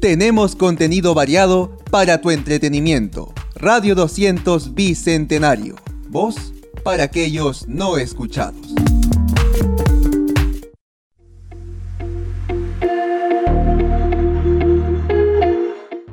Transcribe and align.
Tenemos 0.00 0.54
contenido 0.54 1.12
variado 1.12 1.76
para 1.90 2.20
tu 2.20 2.30
entretenimiento. 2.30 3.32
Radio 3.56 3.96
200 3.96 4.72
Bicentenario. 4.72 5.74
Voz 6.08 6.52
para 6.84 7.02
aquellos 7.02 7.66
no 7.66 7.98
escuchados. 7.98 8.74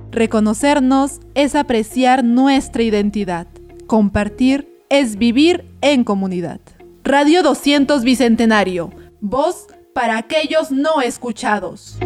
Reconocernos 0.09 1.19
es 1.35 1.53
apreciar 1.53 2.23
nuestra 2.23 2.81
identidad. 2.81 3.45
Compartir 3.85 4.67
es 4.89 5.15
vivir 5.15 5.63
en 5.81 6.03
comunidad. 6.03 6.59
Radio 7.03 7.43
200 7.43 8.03
Bicentenario. 8.03 8.89
Voz 9.21 9.67
para 9.93 10.17
aquellos 10.17 10.71
no 10.71 11.01
escuchados. 11.01 11.99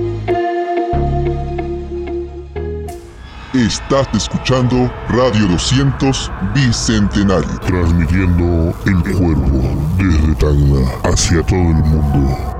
Estás 3.53 4.07
escuchando 4.13 4.93
Radio 5.07 5.47
200 5.47 6.31
Bicentenario. 6.53 7.59
Transmitiendo 7.61 8.75
el 8.85 9.01
cuerpo 9.17 9.87
desde 9.97 10.35
Tacna 10.35 10.91
hacia 11.03 11.41
todo 11.41 11.57
el 11.57 11.83
mundo. 11.83 12.58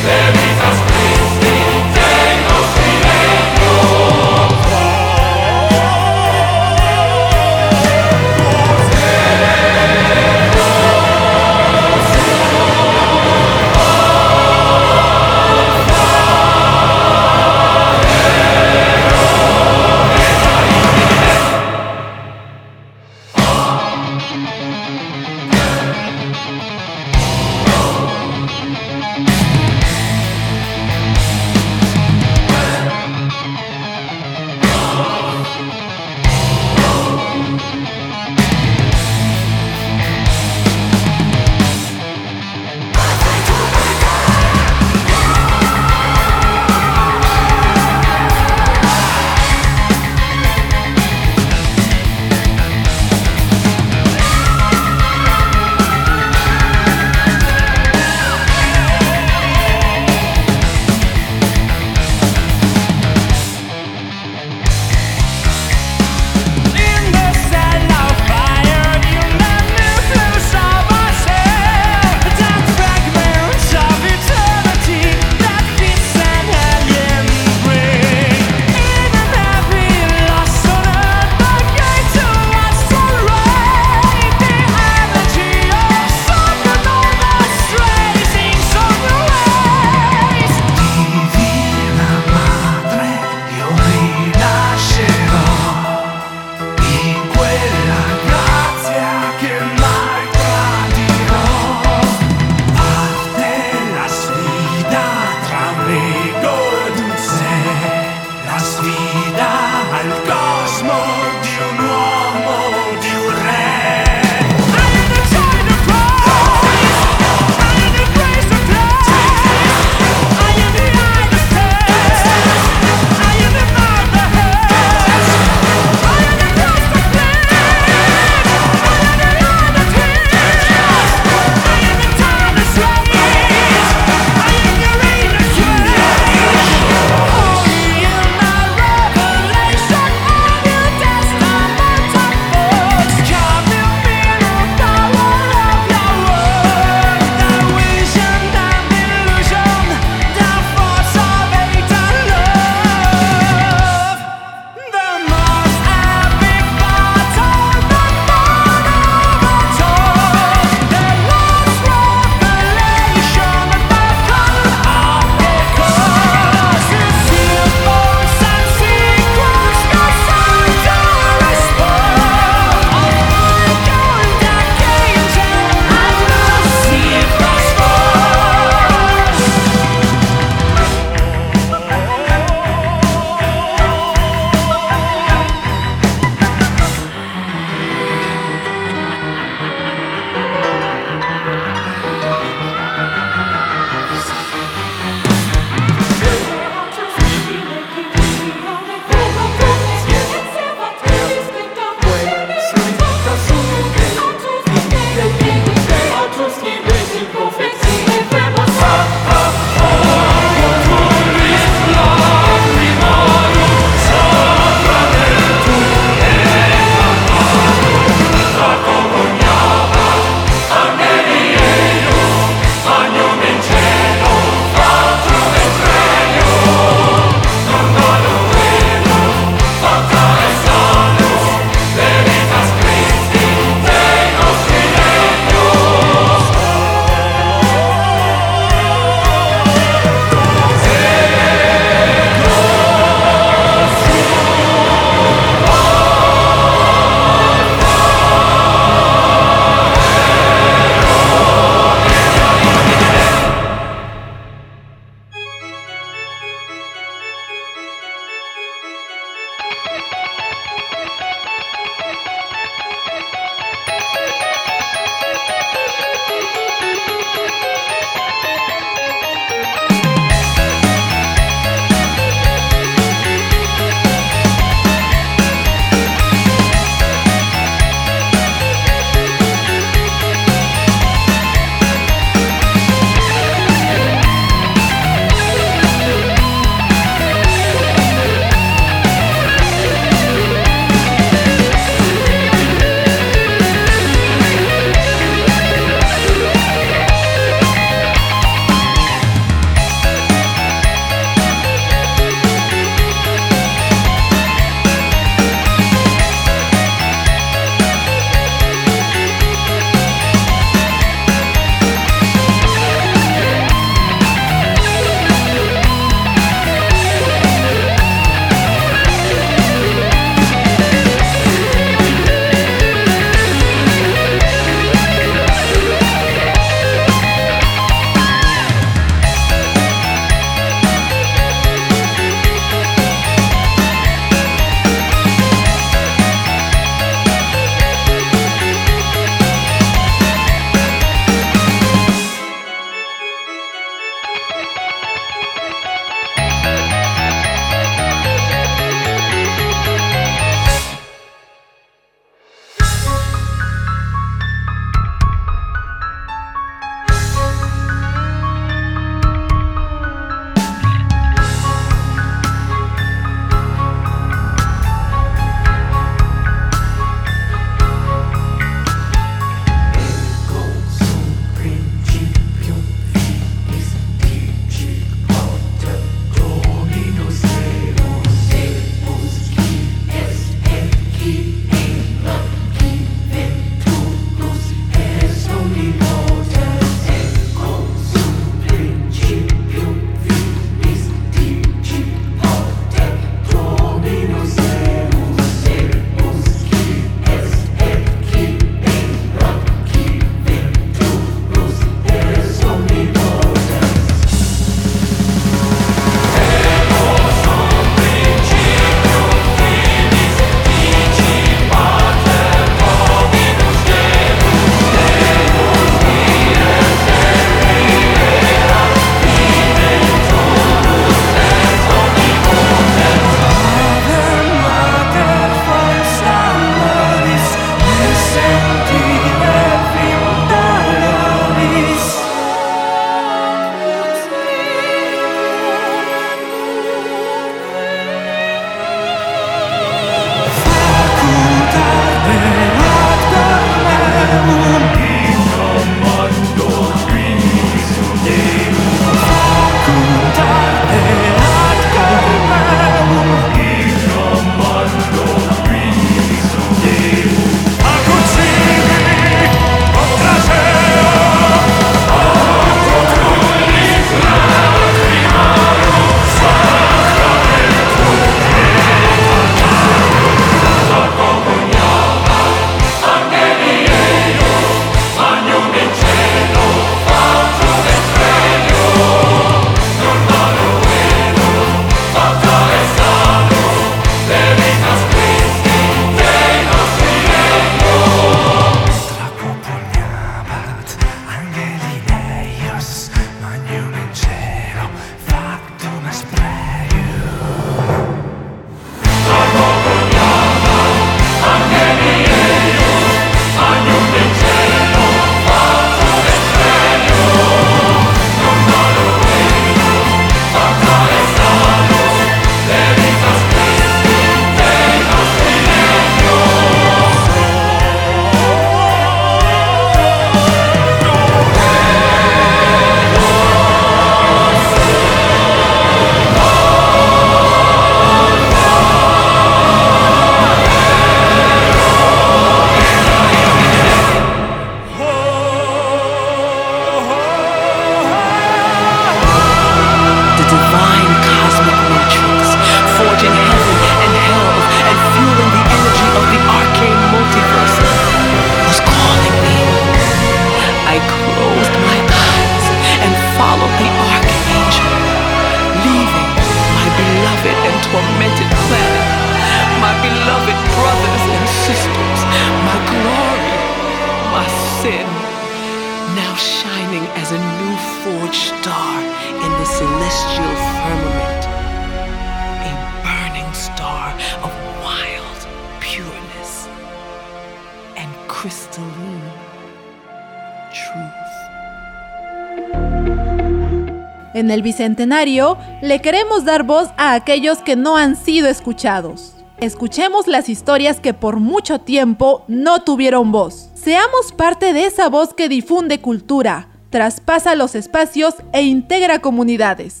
El 584.56 584.62
Bicentenario 584.62 585.58
le 585.82 586.00
queremos 586.00 586.46
dar 586.46 586.62
voz 586.62 586.88
a 586.96 587.12
aquellos 587.12 587.58
que 587.58 587.76
no 587.76 587.98
han 587.98 588.16
sido 588.16 588.48
escuchados. 588.48 589.34
Escuchemos 589.58 590.26
las 590.26 590.48
historias 590.48 590.98
que 590.98 591.12
por 591.12 591.40
mucho 591.40 591.78
tiempo 591.78 592.42
no 592.48 592.82
tuvieron 592.82 593.32
voz. 593.32 593.68
Seamos 593.74 594.32
parte 594.32 594.72
de 594.72 594.86
esa 594.86 595.10
voz 595.10 595.34
que 595.34 595.50
difunde 595.50 596.00
cultura, 596.00 596.68
traspasa 596.88 597.54
los 597.54 597.74
espacios 597.74 598.34
e 598.54 598.62
integra 598.62 599.18
comunidades. 599.18 600.00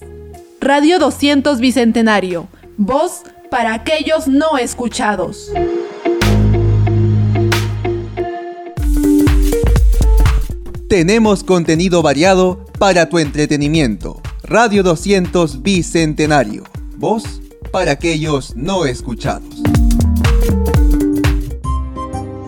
Radio 0.58 0.98
200 0.98 1.60
Bicentenario. 1.60 2.48
Voz 2.78 3.24
para 3.50 3.74
aquellos 3.74 4.26
no 4.26 4.56
escuchados. 4.56 5.50
Tenemos 10.88 11.44
contenido 11.44 12.00
variado 12.00 12.64
para 12.78 13.08
tu 13.08 13.18
entretenimiento. 13.18 14.05
Radio 14.48 14.84
200 14.84 15.60
Bicentenario. 15.60 16.62
Voz 16.98 17.24
para 17.72 17.90
aquellos 17.90 18.54
no 18.54 18.84
escuchados. 18.84 19.60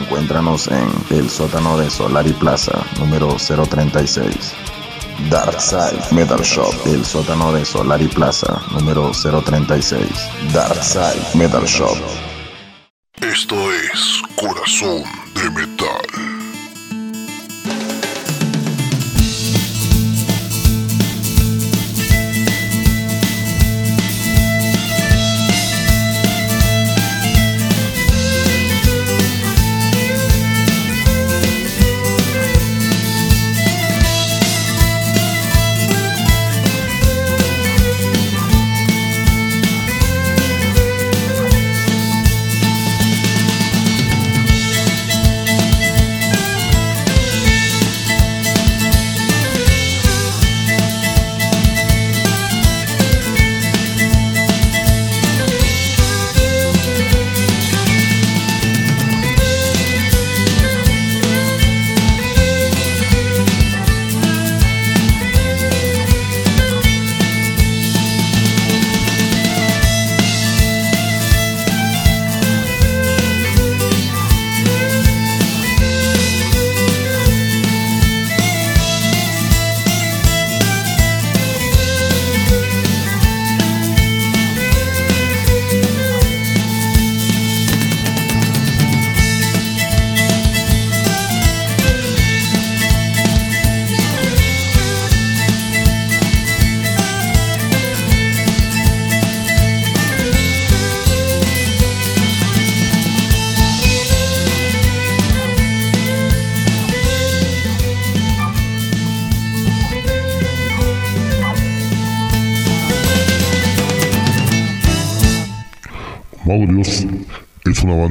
Encuéntranos 0.00 0.68
en 0.68 0.88
el 1.10 1.28
sótano 1.28 1.78
de 1.78 1.90
Solari 1.90 2.32
Plaza, 2.32 2.84
número 2.98 3.36
036. 3.36 4.54
Darkside 5.30 6.02
Metal 6.10 6.40
Shop, 6.40 6.74
el 6.86 7.04
sótano 7.04 7.52
de 7.52 7.64
Solari 7.64 8.08
Plaza, 8.08 8.60
número 8.72 9.12
036. 9.12 10.08
Darkside 10.52 11.22
Metal 11.34 11.64
Shop. 11.64 11.96
Esto 13.20 13.54
es 13.72 14.22
Corazón 14.36 15.04
de 15.34 15.50
Metal. 15.50 16.13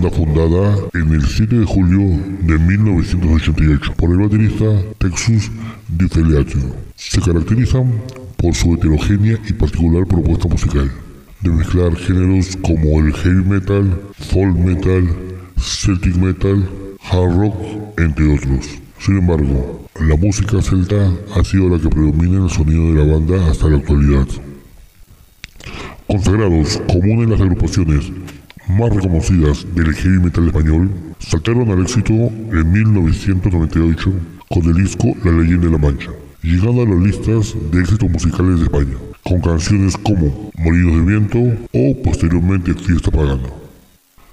Fundada 0.10 0.78
en 0.94 1.14
el 1.14 1.26
7 1.26 1.60
de 1.60 1.66
julio 1.66 2.02
de 2.42 2.58
1988 2.58 3.94
por 3.96 4.12
el 4.12 4.18
baterista 4.18 4.66
Texus 4.98 5.50
Di 5.88 6.08
Feliatio. 6.08 6.60
Se 6.96 7.22
caracterizan 7.22 8.02
por 8.38 8.54
su 8.54 8.74
heterogénea 8.74 9.40
y 9.48 9.54
particular 9.54 10.06
propuesta 10.06 10.48
musical, 10.48 10.92
de 11.42 11.50
mezclar 11.50 11.96
géneros 11.96 12.58
como 12.58 13.00
el 13.00 13.14
heavy 13.14 13.44
metal, 13.44 14.02
folk 14.18 14.58
metal, 14.58 15.08
celtic 15.58 16.16
metal, 16.16 16.68
hard 17.10 17.38
rock, 17.38 17.56
entre 17.98 18.36
otros. 18.36 18.70
Sin 19.00 19.18
embargo, 19.18 19.88
la 20.00 20.16
música 20.18 20.62
celta 20.62 21.12
ha 21.36 21.44
sido 21.44 21.70
la 21.70 21.80
que 21.80 21.90
predomina 21.90 22.38
en 22.38 22.44
el 22.44 22.50
sonido 22.50 22.94
de 22.94 23.06
la 23.06 23.14
banda 23.14 23.50
hasta 23.50 23.70
la 23.70 23.78
actualidad. 23.78 24.28
Consagrados 26.08 26.82
como 26.88 27.14
una 27.14 27.30
las 27.30 27.42
agrupaciones 27.42 28.12
más 28.68 28.90
reconocidas 28.94 29.66
del 29.76 29.94
heavy 29.94 30.20
metal 30.20 30.48
español, 30.48 30.92
saltaron 31.20 31.70
al 31.70 31.82
éxito 31.82 32.14
en 32.14 32.72
1998 32.72 34.12
con 34.50 34.64
el 34.66 34.76
disco 34.76 35.14
La 35.24 35.32
leyenda 35.32 35.66
de 35.66 35.72
la 35.72 35.78
Mancha, 35.78 36.12
llegando 36.42 36.84
a 36.84 36.86
las 36.86 37.00
listas 37.00 37.56
de 37.72 37.80
éxitos 37.82 38.10
musicales 38.10 38.60
de 38.60 38.66
España, 38.66 38.98
con 39.24 39.42
canciones 39.42 39.98
como 39.98 40.52
Molinos 40.58 40.96
de 40.96 41.02
Viento 41.02 41.40
o 41.74 42.04
posteriormente 42.04 42.74
Fiesta 42.74 43.12
Pagana. 43.12 43.50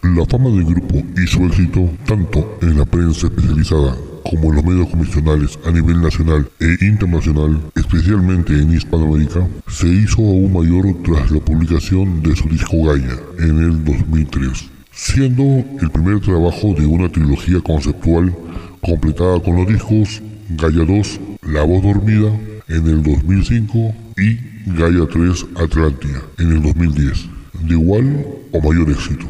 La 0.03 0.25
fama 0.27 0.51
del 0.51 0.65
grupo 0.65 1.03
y 1.17 1.27
su 1.27 1.45
éxito, 1.47 1.91
tanto 2.07 2.59
en 2.63 2.79
la 2.79 2.85
prensa 2.85 3.27
especializada 3.27 3.97
como 4.23 4.51
en 4.51 4.57
los 4.57 4.65
medios 4.65 4.89
convencionales 4.89 5.59
a 5.65 5.71
nivel 5.71 6.01
nacional 6.01 6.49
e 6.61 6.85
internacional, 6.85 7.61
especialmente 7.75 8.53
en 8.53 8.73
Hispanoamérica, 8.73 9.47
se 9.69 9.89
hizo 9.89 10.23
aún 10.23 10.53
mayor 10.53 10.87
tras 11.05 11.31
la 11.31 11.41
publicación 11.41 12.23
de 12.23 12.35
su 12.37 12.49
disco 12.49 12.85
Gaia 12.85 13.17
en 13.39 13.59
el 13.59 13.85
2003, 13.85 14.71
siendo 14.93 15.43
el 15.81 15.91
primer 15.91 16.21
trabajo 16.21 16.75
de 16.75 16.87
una 16.87 17.09
trilogía 17.09 17.61
conceptual 17.61 18.35
completada 18.81 19.41
con 19.41 19.57
los 19.57 19.67
discos 19.67 20.23
Gaia 20.51 20.85
2, 20.85 21.21
La 21.53 21.63
Voz 21.63 21.83
Dormida 21.83 22.31
en 22.69 22.87
el 22.87 23.03
2005 23.03 23.95
y 24.17 24.39
Gaia 24.67 25.07
3 25.11 25.47
Atlantia 25.57 26.23
en 26.39 26.53
el 26.53 26.63
2010, 26.63 27.29
de 27.63 27.75
igual 27.75 28.27
o 28.53 28.61
mayor 28.61 28.91
éxito. 28.91 29.27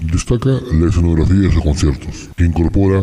Destaca 0.00 0.50
la 0.72 0.88
escenografía 0.88 1.40
de 1.40 1.52
sus 1.52 1.62
conciertos, 1.62 2.30
que 2.36 2.44
incorpora 2.44 3.02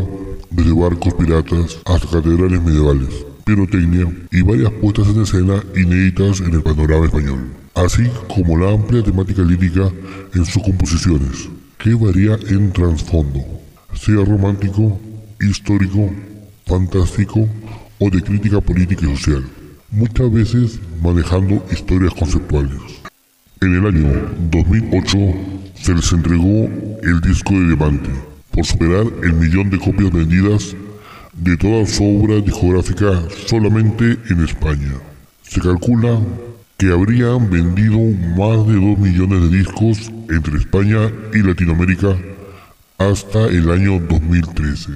desde 0.50 0.74
barcos 0.74 1.14
piratas 1.14 1.80
hasta 1.86 2.08
catedrales 2.08 2.62
medievales, 2.62 3.26
pirotecnia 3.46 4.12
y 4.32 4.42
varias 4.42 4.72
puestas 4.74 5.08
en 5.08 5.22
escena 5.22 5.64
inéditas 5.76 6.42
en 6.42 6.54
el 6.54 6.62
panorama 6.62 7.06
español, 7.06 7.48
así 7.76 8.04
como 8.34 8.58
la 8.58 8.72
amplia 8.72 9.04
temática 9.04 9.42
lírica 9.42 9.92
en 10.34 10.46
sus 10.46 10.62
composiciones, 10.64 11.50
que 11.78 11.94
varía 11.94 12.38
en 12.50 12.72
trasfondo, 12.72 13.40
sea 13.94 14.24
romántico, 14.26 15.00
histórico, 15.40 16.12
fantástico 16.66 17.48
o 18.00 18.10
de 18.10 18.22
crítica 18.22 18.60
política 18.60 19.06
y 19.06 19.16
social, 19.16 19.46
muchas 19.90 20.32
veces 20.32 20.80
manejando 21.02 21.64
historias 21.72 22.14
conceptuales. 22.14 23.01
En 23.64 23.76
el 23.76 23.86
año 23.86 24.10
2008 24.50 25.18
se 25.76 25.94
les 25.94 26.12
entregó 26.12 26.68
el 27.04 27.22
disco 27.22 27.54
de 27.54 27.68
diamante 27.68 28.10
por 28.50 28.66
superar 28.66 29.06
el 29.22 29.34
millón 29.34 29.70
de 29.70 29.78
copias 29.78 30.12
vendidas 30.12 30.76
de 31.34 31.56
toda 31.58 31.86
su 31.86 32.04
obra 32.04 32.42
discográfica 32.42 33.22
solamente 33.46 34.18
en 34.32 34.44
España. 34.44 34.94
Se 35.44 35.62
calcula 35.62 36.20
que 36.76 36.92
habrían 36.92 37.52
vendido 37.52 38.00
más 38.36 38.66
de 38.66 38.74
2 38.74 38.98
millones 38.98 39.52
de 39.52 39.58
discos 39.60 40.12
entre 40.32 40.58
España 40.58 41.12
y 41.32 41.44
Latinoamérica 41.44 42.18
hasta 42.98 43.46
el 43.46 43.70
año 43.70 44.00
2013. 44.10 44.94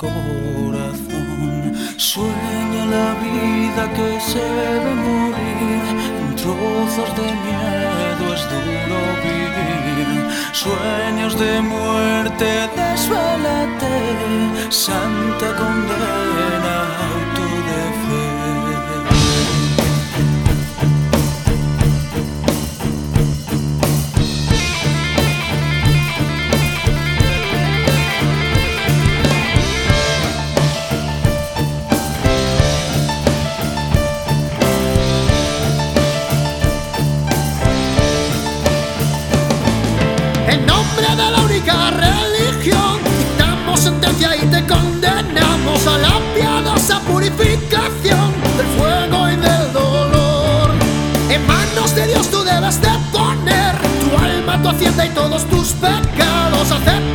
Corazón. 0.00 1.74
Sueña 1.96 2.84
la 2.96 3.08
vida 3.26 3.82
que 3.96 4.08
se 4.30 4.44
ve 4.84 4.94
morir, 5.06 5.82
en 6.20 6.36
trozos 6.36 7.10
de 7.18 7.28
miedo 7.46 8.24
es 8.36 8.42
duro 8.52 9.00
vivir, 9.24 10.20
sueños 10.52 11.38
de 11.38 11.60
muerte, 11.60 12.48
desvélate, 12.76 13.96
santa 14.70 15.48
condena, 15.60 16.76
y 54.82 55.10
todos 55.10 55.44
tus 55.44 55.72
pecados. 55.74 56.70
Acepta 56.72 57.09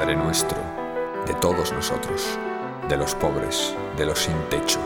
Padre 0.00 0.16
nuestro, 0.16 0.56
de 1.26 1.34
todos 1.34 1.74
nosotros, 1.74 2.38
de 2.88 2.96
los 2.96 3.14
pobres, 3.14 3.74
de 3.98 4.06
los 4.06 4.20
sin 4.20 4.48
techo, 4.48 4.80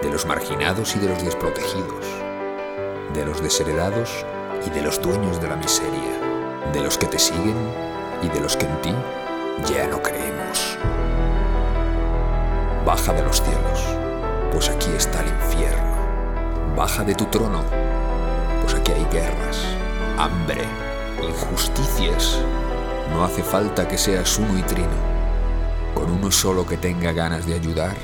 de 0.00 0.10
los 0.10 0.24
marginados 0.24 0.96
y 0.96 0.98
de 1.00 1.10
los 1.10 1.22
desprotegidos, 1.22 2.06
de 3.12 3.26
los 3.26 3.42
desheredados 3.42 4.24
y 4.66 4.70
de 4.70 4.80
los 4.80 5.02
dueños 5.02 5.38
de 5.42 5.48
la 5.48 5.56
miseria, 5.56 6.18
de 6.72 6.80
los 6.80 6.96
que 6.96 7.04
te 7.04 7.18
siguen 7.18 7.58
y 8.22 8.28
de 8.30 8.40
los 8.40 8.56
que 8.56 8.64
en 8.64 8.80
ti 8.80 8.94
ya 9.66 9.86
no 9.86 10.00
creemos. 10.00 10.78
Baja 12.86 13.12
de 13.12 13.24
los 13.24 13.42
cielos, 13.42 13.84
pues 14.50 14.70
aquí 14.70 14.88
está 14.96 15.20
el 15.20 15.28
infierno. 15.28 16.74
Baja 16.74 17.04
de 17.04 17.14
tu 17.14 17.26
trono, 17.26 17.64
pues 18.62 18.74
aquí 18.74 18.92
hay 18.92 19.04
guerras, 19.12 19.62
hambre, 20.16 20.64
injusticias. 21.22 22.42
No 23.12 23.24
hace 23.24 23.42
falta 23.42 23.88
que 23.88 23.98
seas 23.98 24.38
uno 24.38 24.58
y 24.58 24.62
trino. 24.62 24.88
Con 25.94 26.10
uno 26.10 26.30
solo 26.30 26.66
que 26.66 26.76
tenga 26.76 27.12
ganas 27.12 27.46
de 27.46 27.54
ayudar, 27.54 27.96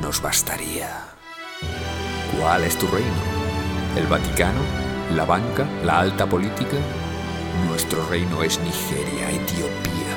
nos 0.00 0.22
bastaría. 0.22 0.88
¿Cuál 2.38 2.64
es 2.64 2.76
tu 2.78 2.86
reino? 2.86 3.38
¿El 3.96 4.06
Vaticano? 4.06 4.60
¿La 5.14 5.24
banca? 5.24 5.66
¿La 5.84 6.00
alta 6.00 6.26
política? 6.26 6.76
Nuestro 7.66 8.06
reino 8.06 8.42
es 8.42 8.60
Nigeria, 8.60 9.30
Etiopía, 9.30 10.14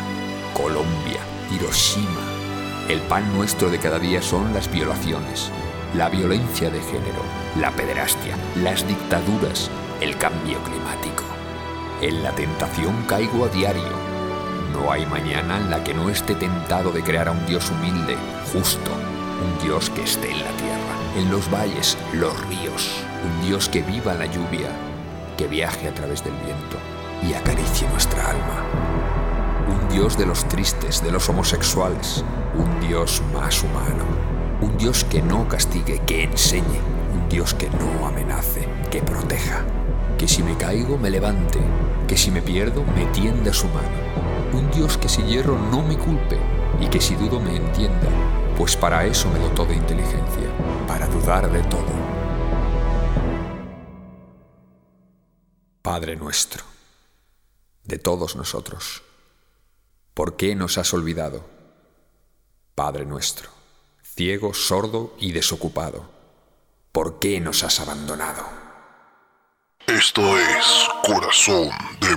Colombia, 0.54 1.20
Hiroshima. 1.52 2.22
El 2.88 3.00
pan 3.02 3.34
nuestro 3.34 3.70
de 3.70 3.80
cada 3.80 4.00
día 4.00 4.22
son 4.22 4.54
las 4.54 4.72
violaciones, 4.72 5.50
la 5.96 6.10
violencia 6.10 6.70
de 6.70 6.80
género, 6.82 7.22
la 7.60 7.72
pederastia, 7.72 8.36
las 8.64 8.88
dictaduras, 8.88 9.70
el 10.02 10.18
cambio 10.18 10.60
climático. 10.64 11.24
En 12.02 12.24
la 12.24 12.32
tentación 12.32 13.04
caigo 13.08 13.46
a 13.46 13.50
diario. 13.50 14.01
No 14.82 14.92
hay 14.92 15.06
mañana 15.06 15.58
en 15.58 15.70
la 15.70 15.84
que 15.84 15.94
no 15.94 16.10
esté 16.10 16.34
tentado 16.34 16.92
de 16.92 17.04
crear 17.04 17.28
a 17.28 17.32
un 17.32 17.46
Dios 17.46 17.70
humilde, 17.70 18.18
justo, 18.52 18.90
un 18.90 19.64
Dios 19.64 19.92
que 19.92 20.02
esté 20.02 20.32
en 20.32 20.40
la 20.40 20.52
tierra, 20.52 20.96
en 21.18 21.30
los 21.30 21.52
valles, 21.52 21.98
los 22.14 22.34
ríos, 22.48 22.90
un 23.24 23.48
Dios 23.48 23.70
que 23.70 23.84
viva 23.84 24.16
la 24.16 24.26
lluvia, 24.26 24.70
que 25.38 25.48
viaje 25.48 25.88
a 25.88 25.94
través 25.94 26.24
del 26.24 26.34
viento 26.34 26.78
y 27.22 27.34
acaricie 27.34 27.88
nuestra 27.90 28.32
alma. 28.32 28.66
Un 29.70 29.90
Dios 29.90 30.18
de 30.18 30.26
los 30.26 30.48
tristes, 30.48 31.04
de 31.04 31.12
los 31.12 31.30
homosexuales, 31.30 32.26
un 32.56 32.88
Dios 32.88 33.22
más 33.36 33.62
humano, 33.62 34.04
un 34.62 34.76
Dios 34.80 35.04
que 35.04 35.22
no 35.22 35.48
castigue, 35.48 36.00
que 36.08 36.24
enseñe, 36.24 36.80
un 37.14 37.30
Dios 37.30 37.54
que 37.54 37.70
no 37.70 38.08
amenace, 38.08 38.68
que 38.90 39.04
proteja, 39.04 39.64
que 40.18 40.28
si 40.28 40.42
me 40.42 40.58
caigo 40.58 40.98
me 40.98 41.12
levante, 41.12 41.60
que 42.08 42.18
si 42.18 42.32
me 42.32 42.42
pierdo 42.42 42.84
me 42.96 43.06
tienda 43.08 43.54
su 43.54 43.68
mano, 43.68 44.21
un 44.54 44.70
Dios 44.72 44.98
que 44.98 45.10
si 45.10 45.22
hierro 45.24 45.58
no 45.58 45.82
me 45.82 45.98
culpe 45.98 46.40
y 46.80 46.88
que 46.88 47.00
si 47.00 47.16
dudo 47.16 47.40
me 47.40 47.56
entienda, 47.56 48.10
pues 48.58 48.76
para 48.76 49.06
eso 49.06 49.30
me 49.30 49.40
dotó 49.40 49.66
de 49.66 49.76
inteligencia, 49.76 50.50
para 50.88 51.08
dudar 51.08 51.52
de 51.52 51.64
todo. 51.64 51.92
Padre 55.82 56.16
nuestro, 56.16 56.64
de 57.84 57.98
todos 57.98 58.36
nosotros, 58.36 59.02
¿por 60.14 60.38
qué 60.38 60.56
nos 60.56 60.78
has 60.78 60.94
olvidado? 60.94 61.44
Padre 62.76 63.06
nuestro, 63.06 63.50
ciego, 64.04 64.54
sordo 64.54 65.16
y 65.20 65.32
desocupado, 65.32 66.10
¿por 66.92 67.20
qué 67.20 67.40
nos 67.40 67.64
has 67.64 67.80
abandonado? 67.80 68.62
Esto 69.88 70.38
es 70.38 70.88
Corazón 71.06 71.70
de 72.00 72.16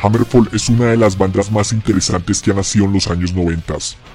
Hammerfall 0.00 0.48
es 0.52 0.68
una 0.68 0.86
de 0.86 0.96
las 0.96 1.18
bandas 1.18 1.50
más 1.50 1.72
interesantes 1.72 2.40
que 2.40 2.52
ha 2.52 2.54
nacido 2.54 2.84
en 2.84 2.92
los 2.92 3.08
años 3.08 3.34
90, 3.34 3.74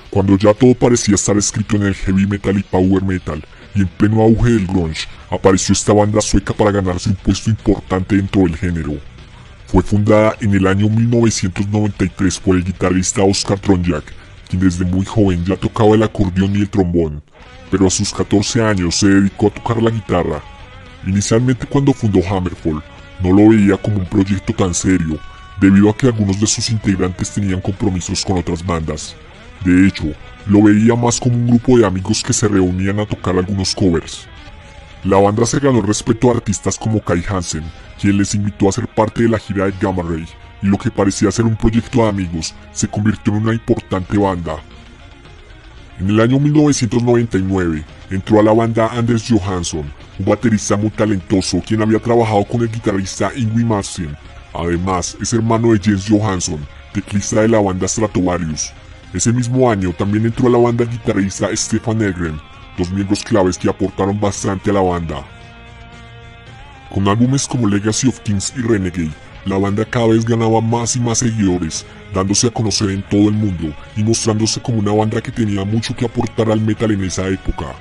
cuando 0.10 0.38
ya 0.38 0.54
todo 0.54 0.74
parecía 0.74 1.16
estar 1.16 1.36
escrito 1.36 1.76
en 1.76 1.84
el 1.84 1.94
heavy 1.94 2.26
metal 2.26 2.58
y 2.58 2.64
power 2.64 3.04
metal, 3.04 3.44
y 3.76 3.82
en 3.82 3.88
pleno 3.88 4.22
auge 4.22 4.52
del 4.52 4.66
grunge, 4.66 5.10
apareció 5.30 5.74
esta 5.74 5.92
banda 5.92 6.22
sueca 6.22 6.54
para 6.54 6.72
ganarse 6.72 7.10
un 7.10 7.16
puesto 7.16 7.50
importante 7.50 8.16
dentro 8.16 8.44
del 8.44 8.56
género. 8.56 8.94
Fue 9.68 9.84
fundada 9.84 10.38
en 10.40 10.54
el 10.54 10.68
año 10.68 10.88
1993 10.88 12.40
por 12.40 12.56
el 12.56 12.64
guitarrista 12.64 13.22
Oscar 13.24 13.60
Tronjak, 13.60 14.06
quien 14.48 14.62
desde 14.62 14.86
muy 14.86 15.06
joven 15.06 15.44
ya 15.44 15.58
tocaba 15.58 15.96
el 15.96 16.04
acordeón 16.04 16.56
y 16.56 16.62
el 16.62 16.70
trombón, 16.70 17.22
pero 17.70 17.88
a 17.88 17.90
sus 17.90 18.14
14 18.14 18.64
años 18.64 18.96
se 18.96 19.10
dedicó 19.10 19.48
a 19.48 19.54
tocar 19.54 19.84
la 19.84 19.90
guitarra. 19.90 20.42
Inicialmente 21.06 21.68
cuando 21.68 21.92
fundó 21.92 22.20
Hammerfall, 22.26 22.82
no 23.22 23.34
lo 23.34 23.50
veía 23.50 23.76
como 23.76 23.98
un 23.98 24.06
proyecto 24.06 24.54
tan 24.54 24.74
serio, 24.74 25.20
debido 25.60 25.90
a 25.90 25.98
que 25.98 26.08
algunos 26.08 26.40
de 26.40 26.48
sus 26.48 26.70
integrantes 26.70 27.32
tenían 27.32 27.62
compromisos 27.62 28.24
con 28.26 28.38
otras 28.38 28.66
bandas. 28.66 29.16
De 29.64 29.88
hecho, 29.88 30.14
lo 30.46 30.64
veía 30.64 30.96
más 30.96 31.20
como 31.20 31.36
un 31.36 31.48
grupo 31.48 31.78
de 31.78 31.86
amigos 31.86 32.24
que 32.24 32.34
se 32.34 32.48
reunían 32.48 33.00
a 33.00 33.06
tocar 33.06 33.38
algunos 33.38 33.74
covers. 33.74 34.28
La 35.04 35.20
banda 35.20 35.46
se 35.46 35.60
ganó 35.60 35.80
el 35.80 35.88
respeto 35.88 36.30
a 36.30 36.36
artistas 36.36 36.78
como 36.78 37.02
Kai 37.02 37.24
Hansen, 37.28 37.64
quien 38.00 38.18
les 38.18 38.36
invitó 38.36 38.70
a 38.70 38.72
ser 38.72 38.88
parte 38.88 39.24
de 39.24 39.30
la 39.30 39.40
gira 39.40 39.66
de 39.66 39.74
Gamma 39.80 40.04
Ray, 40.04 40.26
y 40.62 40.68
lo 40.68 40.78
que 40.78 40.92
parecía 40.92 41.32
ser 41.32 41.46
un 41.46 41.58
proyecto 41.58 42.04
de 42.04 42.10
amigos 42.10 42.54
se 42.72 42.88
convirtió 42.88 43.34
en 43.34 43.44
una 43.44 43.54
importante 43.54 44.18
banda. 44.18 44.58
En 46.00 46.10
el 46.10 46.20
año 46.20 46.40
1999 46.40 47.84
entró 48.10 48.40
a 48.40 48.44
la 48.44 48.54
banda 48.54 48.88
Anders 48.88 49.26
Johansson, 49.30 49.92
un 50.20 50.26
baterista 50.26 50.76
muy 50.76 50.90
talentoso 50.90 51.62
quien 51.66 51.82
había 51.82 52.00
trabajado 52.00 52.44
con 52.46 52.62
el 52.62 52.72
guitarrista 52.72 53.32
Ingrid 53.36 53.66
Martin. 53.66 54.16
Además, 54.54 55.18
es 55.22 55.34
hermano 55.34 55.74
de 55.74 55.80
Jens 55.80 56.08
Johansson, 56.08 56.66
teclista 56.94 57.42
de 57.42 57.48
la 57.48 57.60
banda 57.60 57.88
Stratovarius. 57.88 58.72
Ese 59.14 59.34
mismo 59.34 59.70
año 59.70 59.94
también 59.94 60.26
entró 60.26 60.48
a 60.48 60.52
la 60.52 60.58
banda 60.58 60.84
el 60.84 60.90
guitarrista 60.90 61.50
Stefan 61.56 62.02
Egren, 62.02 62.40
dos 62.78 62.90
miembros 62.92 63.24
claves 63.24 63.58
que 63.58 63.70
aportaron 63.70 64.20
bastante 64.20 64.70
a 64.70 64.74
la 64.74 64.82
banda. 64.82 65.24
Con 66.94 67.08
álbumes 67.08 67.48
como 67.48 67.68
Legacy 67.68 68.08
of 68.08 68.20
Kings 68.20 68.54
y 68.56 68.62
Renegade, 68.62 69.12
la 69.46 69.58
banda 69.58 69.84
cada 69.86 70.08
vez 70.08 70.26
ganaba 70.26 70.62
más 70.62 70.96
y 70.96 71.00
más 71.00 71.18
seguidores, 71.20 71.86
dándose 72.14 72.48
a 72.48 72.52
conocer 72.52 72.92
en 72.92 73.02
todo 73.04 73.30
el 73.30 73.34
mundo 73.34 73.74
y 73.96 74.04
mostrándose 74.04 74.62
como 74.62 74.80
una 74.80 74.94
banda 74.94 75.22
que 75.22 75.32
tenía 75.32 75.66
mucho 75.66 75.96
que 75.96 76.06
aportar 76.06 76.52
al 76.52 76.62
metal 76.62 76.92
en 76.92 77.04
esa 77.04 77.28
época. 77.28 77.74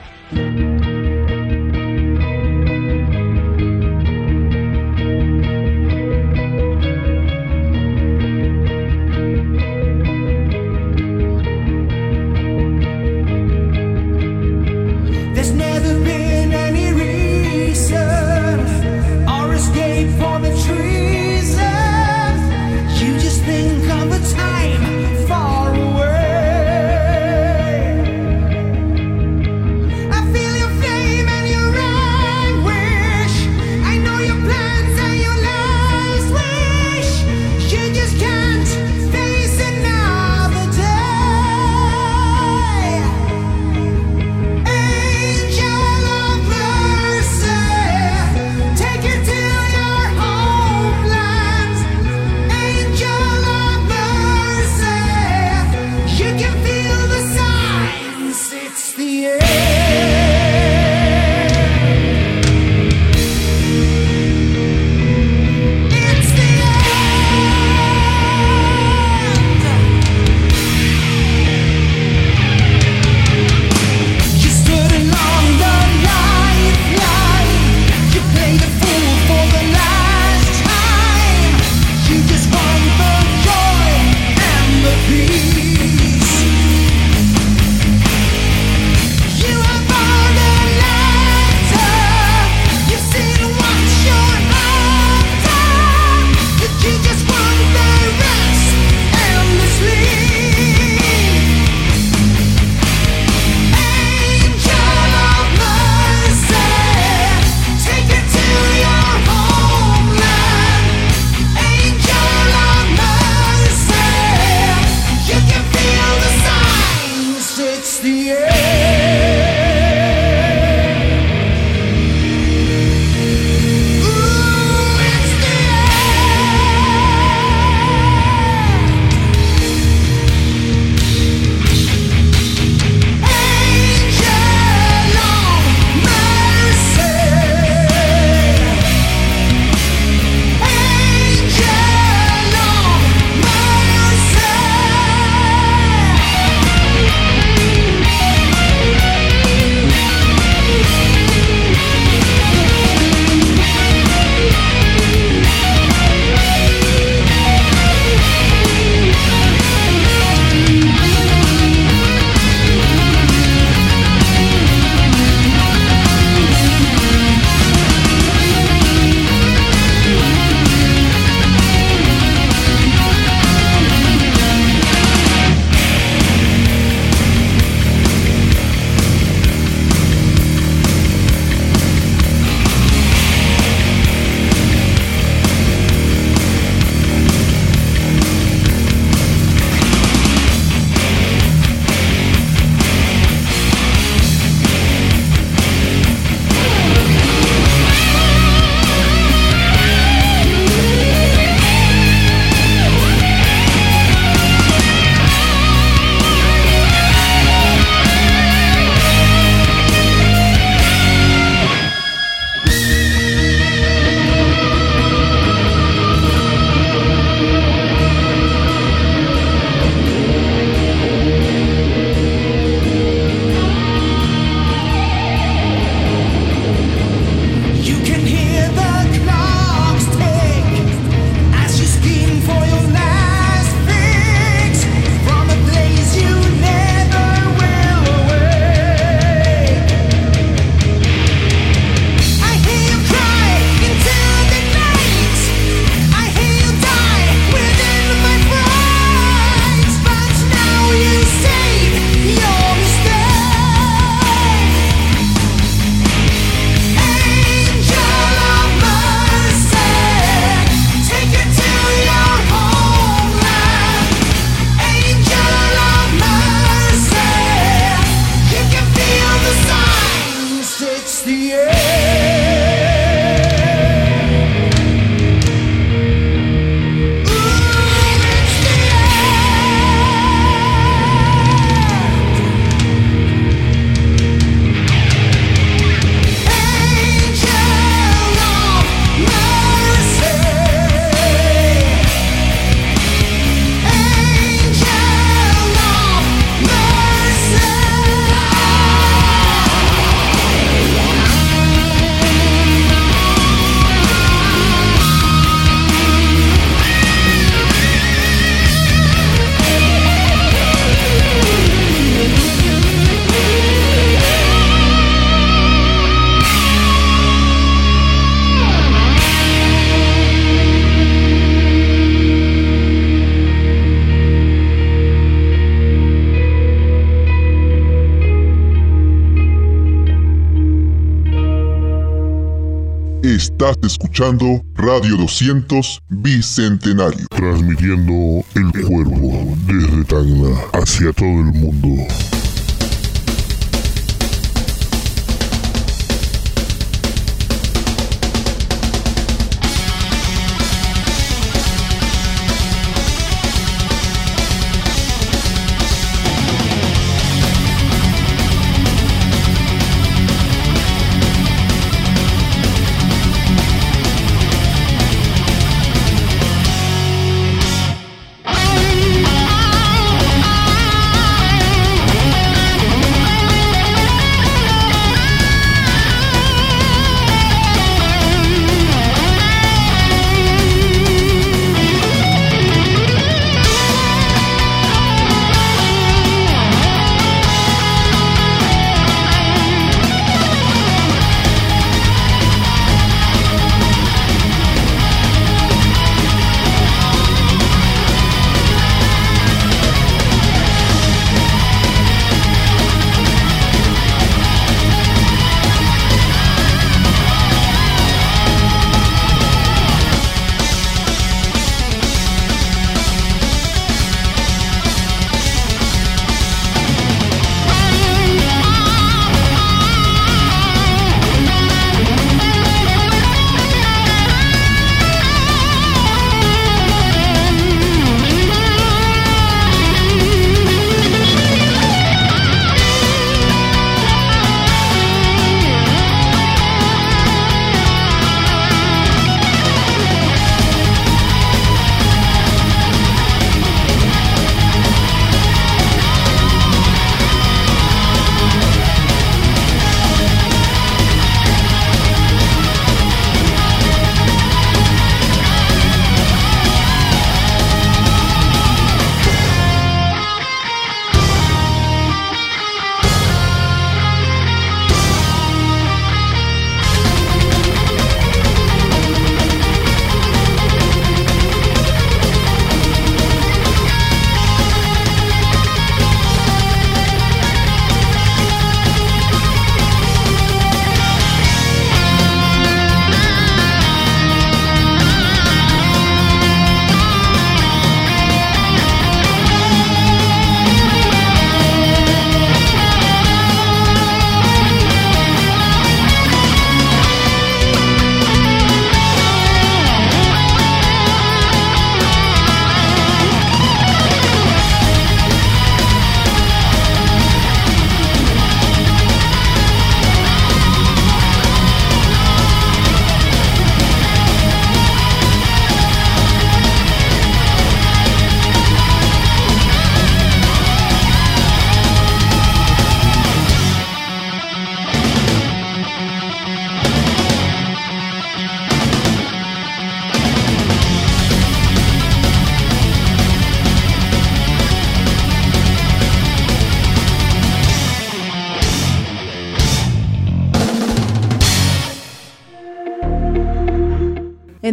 Escuchando 334.03 334.63
Radio 334.75 335.17
200 335.17 336.01
Bicentenario, 336.09 337.25
transmitiendo 337.31 338.45
el 338.55 338.85
cuervo 338.85 339.57
desde 339.67 340.05
Tacna 340.05 340.57
hacia 340.73 341.13
todo 341.13 341.29
el 341.29 341.53
mundo. 341.53 342.03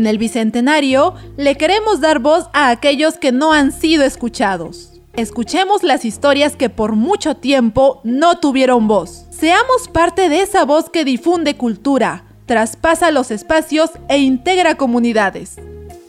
El 0.09 0.17
Bicentenario 0.17 1.13
le 1.37 1.55
queremos 1.55 2.01
dar 2.01 2.19
voz 2.19 2.49
a 2.53 2.69
aquellos 2.69 3.17
que 3.17 3.31
no 3.31 3.53
han 3.53 3.71
sido 3.71 4.03
escuchados. 4.03 4.93
Escuchemos 5.13 5.83
las 5.83 6.05
historias 6.05 6.55
que 6.55 6.69
por 6.69 6.95
mucho 6.95 7.35
tiempo 7.35 8.01
no 8.03 8.39
tuvieron 8.39 8.87
voz. 8.87 9.25
Seamos 9.29 9.87
parte 9.87 10.29
de 10.29 10.41
esa 10.41 10.65
voz 10.65 10.89
que 10.89 11.05
difunde 11.05 11.55
cultura, 11.55 12.25
traspasa 12.45 13.11
los 13.11 13.31
espacios 13.31 13.91
e 14.07 14.17
integra 14.17 14.75
comunidades. 14.75 15.55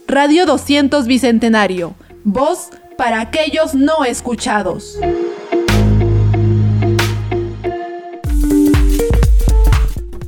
Radio 0.06 0.46
200 0.46 1.06
Bicentenario. 1.06 1.94
Voz 2.24 2.70
para 2.96 3.20
aquellos 3.20 3.74
no 3.74 4.04
escuchados. 4.04 4.98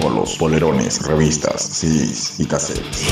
Polos, 0.00 0.36
polerones, 0.36 1.02
revistas, 1.02 1.62
CDs 1.62 2.40
y 2.40 2.46
cassettes. 2.46 3.08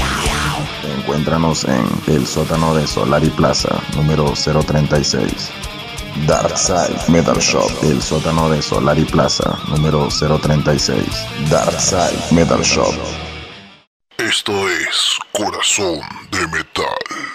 Encuéntranos 0.99 1.65
en 1.65 1.87
el 2.07 2.27
sótano 2.27 2.75
de 2.75 2.87
Solari 2.87 3.29
Plaza, 3.31 3.69
número 3.95 4.33
036. 4.33 5.51
Darkside 6.27 6.99
Metal 7.09 7.39
Shop, 7.39 7.71
el 7.83 8.01
sótano 8.03 8.49
de 8.49 8.63
Solari 8.63 9.05
Plaza, 9.05 9.59
número 9.69 10.09
036. 10.09 11.05
Darkside 11.51 12.19
Metal 12.33 12.63
Shop. 12.63 12.95
Esto 14.17 14.53
es 14.69 15.19
Corazón 15.33 16.01
de 16.31 16.47
Metal. 16.49 17.29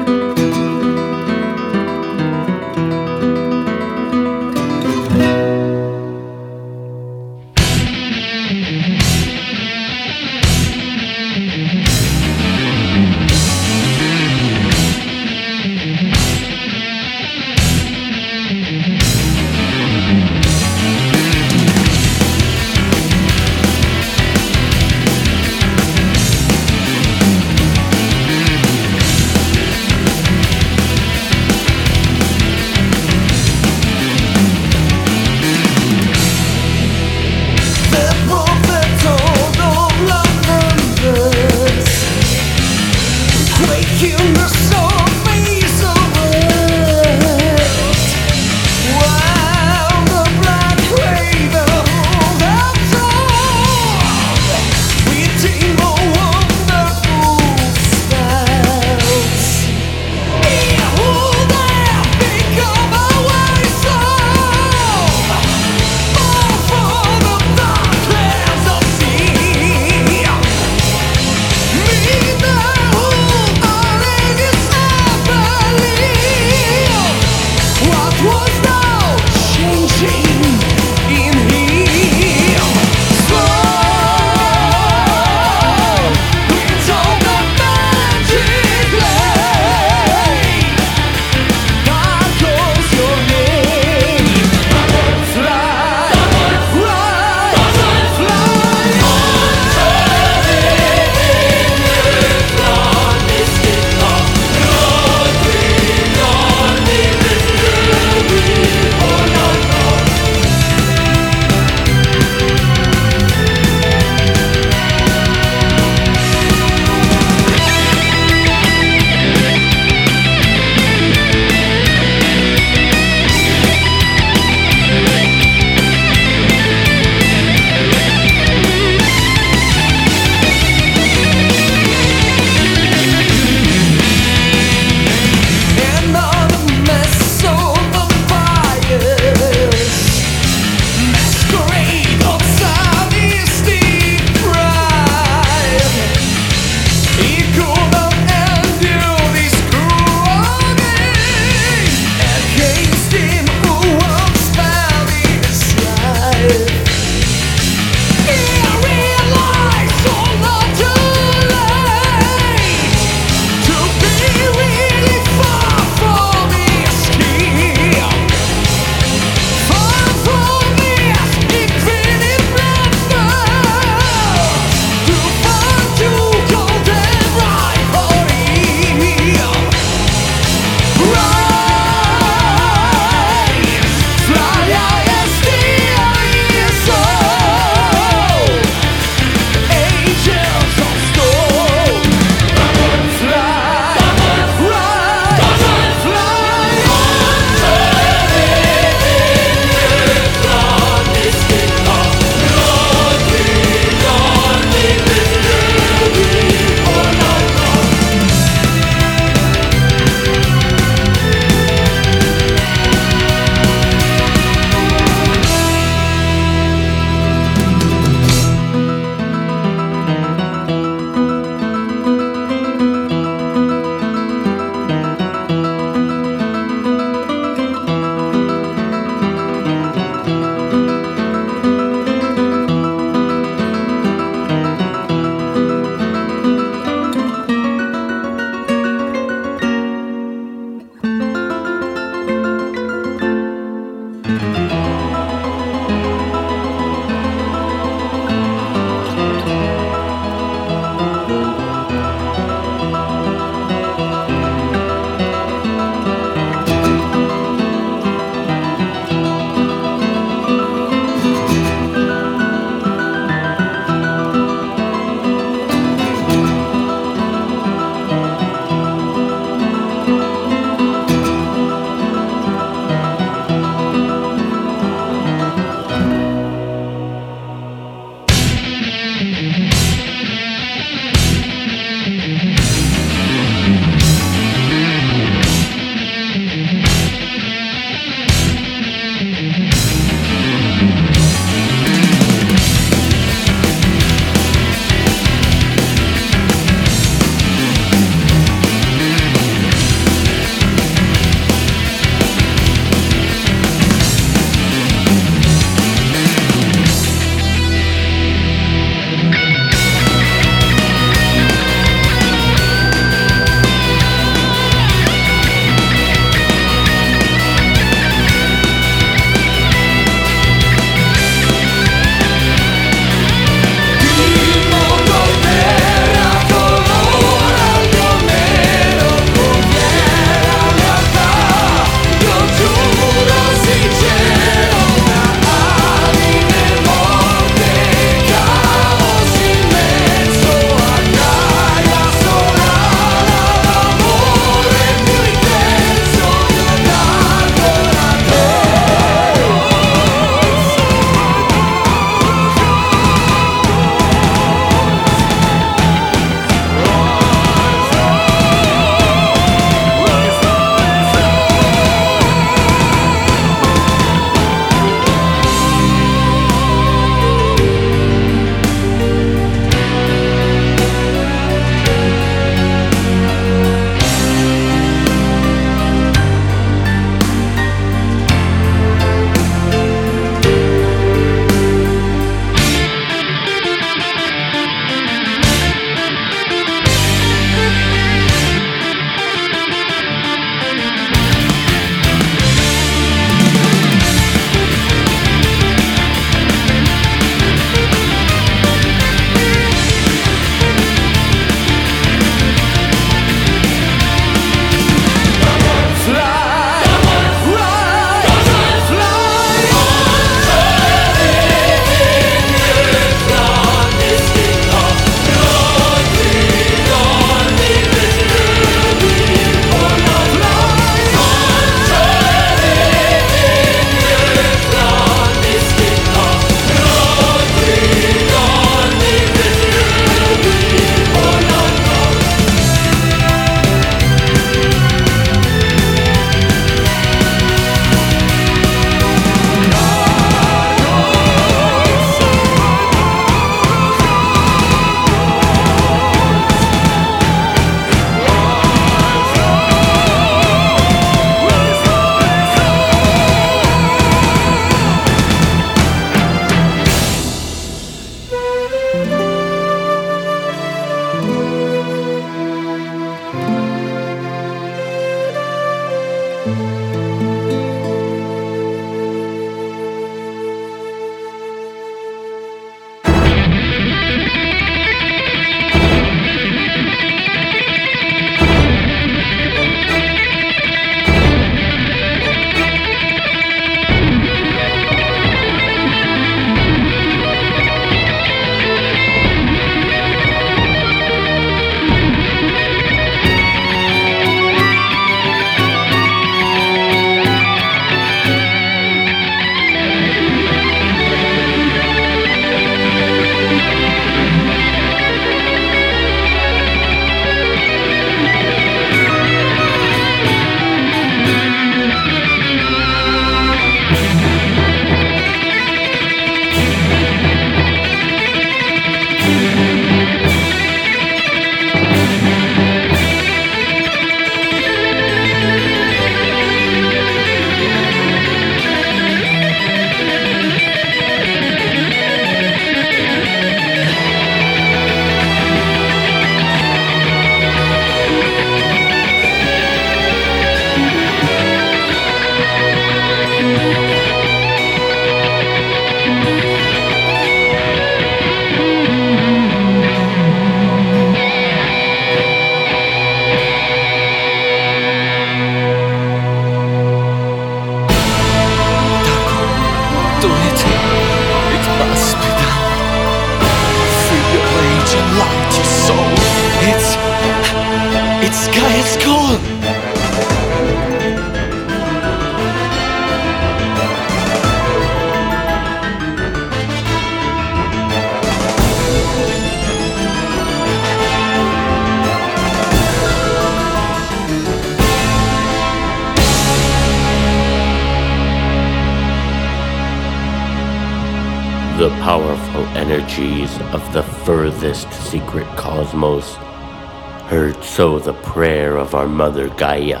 So 597.76 597.98
the 597.98 598.14
prayer 598.14 598.78
of 598.78 598.94
our 598.94 599.06
mother 599.06 599.50
Gaia, 599.50 600.00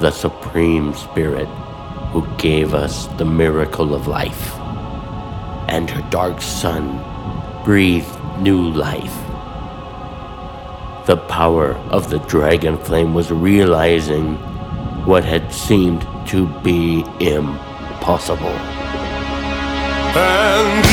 the 0.00 0.10
supreme 0.10 0.94
spirit 0.94 1.46
who 2.10 2.26
gave 2.38 2.72
us 2.72 3.06
the 3.18 3.24
miracle 3.26 3.94
of 3.94 4.06
life, 4.06 4.54
and 5.68 5.90
her 5.90 6.00
dark 6.10 6.40
sun 6.40 7.04
breathed 7.66 8.18
new 8.38 8.70
life. 8.70 9.14
The 11.04 11.22
power 11.28 11.74
of 11.90 12.08
the 12.08 12.20
dragon 12.20 12.78
flame 12.78 13.12
was 13.12 13.30
realizing 13.30 14.36
what 15.04 15.22
had 15.22 15.52
seemed 15.52 16.00
to 16.28 16.46
be 16.62 17.04
impossible. 17.20 18.56
And 20.16 20.84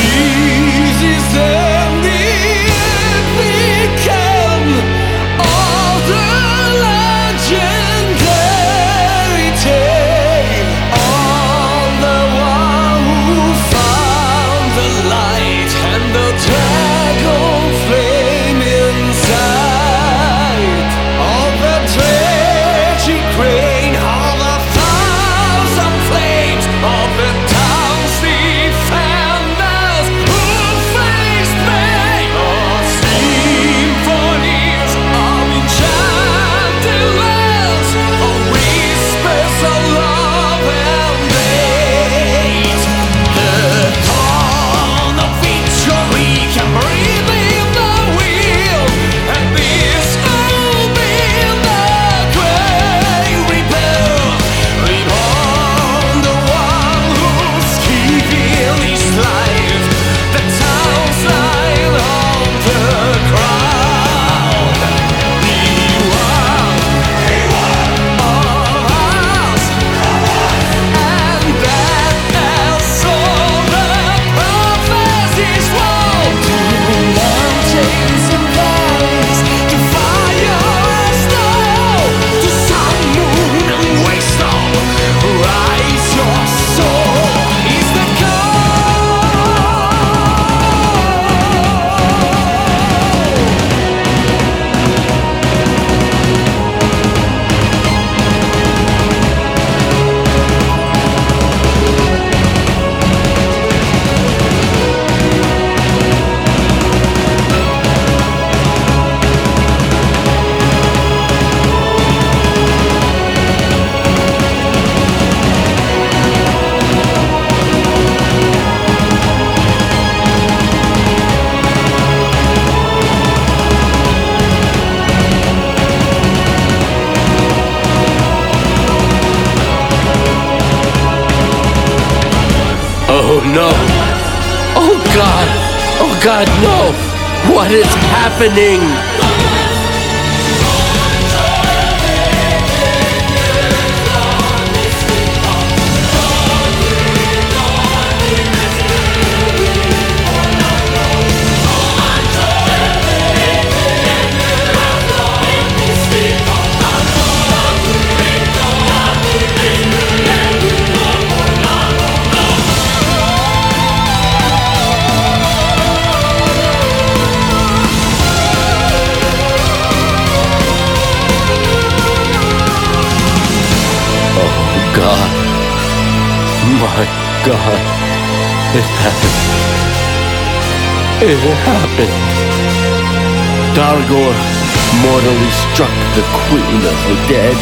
mortally 185.12 185.52
struck 185.68 185.92
the 186.16 186.24
Queen 186.48 186.80
of 186.88 186.96
the 187.04 187.18
Dead 187.28 187.58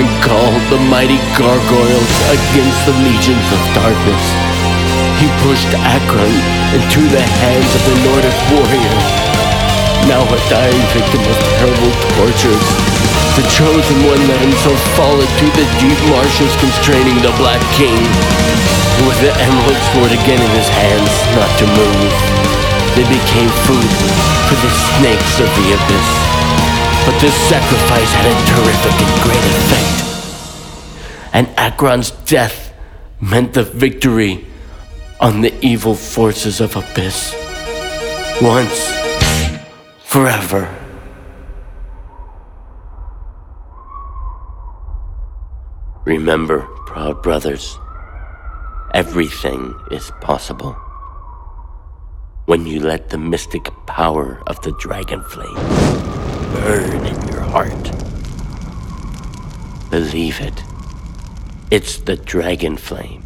and 0.00 0.08
called 0.24 0.64
the 0.72 0.80
mighty 0.88 1.20
gargoyles 1.36 2.12
against 2.32 2.80
the 2.88 2.96
legions 3.04 3.48
of 3.52 3.60
darkness. 3.76 4.24
He 5.20 5.28
pushed 5.44 5.68
Akron 5.76 6.36
into 6.72 7.04
the 7.12 7.20
hands 7.20 7.68
of 7.76 7.82
the 7.84 7.96
Nordic 8.00 8.36
warrior. 8.48 8.96
Now 10.08 10.24
a 10.24 10.40
dying 10.48 10.86
victim 10.96 11.20
of 11.20 11.36
terrible 11.60 11.92
tortures, 12.16 12.66
the 13.36 13.44
chosen 13.52 13.98
one 14.08 14.22
let 14.24 14.40
himself 14.40 14.80
fall 14.96 15.20
into 15.20 15.46
the 15.52 15.68
deep 15.76 16.00
marshes 16.08 16.52
constraining 16.64 17.20
the 17.20 17.36
Black 17.36 17.60
King. 17.76 18.00
With 19.04 19.20
the 19.20 19.36
emerald 19.36 19.80
sword 19.92 20.16
again 20.16 20.40
in 20.40 20.52
his 20.56 20.70
hands, 20.72 21.12
not 21.36 21.52
to 21.60 21.66
move, 21.76 22.12
they 22.96 23.04
became 23.04 23.52
food 23.68 23.92
for 24.48 24.56
the 24.64 24.72
snakes 24.96 25.44
of 25.44 25.48
the 25.60 25.76
abyss. 25.76 26.35
But 27.06 27.20
this 27.20 27.34
sacrifice 27.48 28.12
had 28.14 28.26
a 28.26 28.36
terrific 28.50 28.96
and 29.06 29.22
great 29.22 29.44
effect. 29.54 29.96
And 31.32 31.46
Akron's 31.56 32.10
death 32.10 32.74
meant 33.20 33.54
the 33.54 33.62
victory 33.62 34.44
on 35.20 35.40
the 35.40 35.54
evil 35.64 35.94
forces 35.94 36.60
of 36.60 36.74
Abyss. 36.74 37.32
Once, 38.42 38.90
forever. 40.02 40.68
Remember, 46.04 46.62
proud 46.86 47.22
brothers, 47.22 47.78
everything 48.94 49.78
is 49.92 50.10
possible 50.20 50.72
when 52.46 52.66
you 52.66 52.80
let 52.80 53.10
the 53.10 53.18
mystic 53.18 53.70
power 53.86 54.42
of 54.48 54.60
the 54.62 54.72
dragon 54.72 55.22
flame 55.22 56.15
burn 56.64 57.06
in 57.06 57.28
your 57.28 57.40
heart. 57.40 57.90
Believe 59.90 60.40
it. 60.40 60.62
It's 61.70 61.98
the 61.98 62.16
dragon 62.16 62.76
flame. 62.76 63.25